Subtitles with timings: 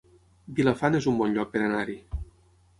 [0.59, 2.01] Vilafant es un bon lloc per anar-hi